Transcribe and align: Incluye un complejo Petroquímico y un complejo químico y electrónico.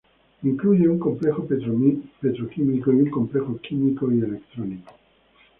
Incluye 0.41 0.87
un 0.87 0.97
complejo 0.97 1.45
Petroquímico 1.45 2.91
y 2.91 2.95
un 2.95 3.09
complejo 3.11 3.57
químico 3.57 4.11
y 4.11 4.21
electrónico. 4.21 4.93